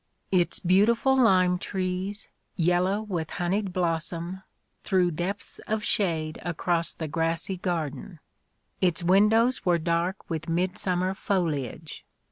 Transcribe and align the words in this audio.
Its 0.31 0.57
beautiful 0.57 1.15
lime 1.15 1.59
trees, 1.59 2.27
yellow 2.55 3.03
with 3.03 3.29
honeyed 3.29 3.71
blossom, 3.71 4.41
threw 4.83 5.11
depths 5.11 5.59
of 5.67 5.83
shade 5.83 6.39
across 6.41 6.91
the 6.91 7.07
grassy 7.07 7.57
garden: 7.57 8.19
its 8.81 9.03
windows 9.03 9.63
were 9.63 9.77
dark 9.77 10.27
with 10.27 10.45
A 10.45 10.47
DAY 10.47 10.53
WITH 10.53 10.59
ROSSETTI. 10.59 10.71
midsummer 10.71 11.13
foliage. 11.13 12.03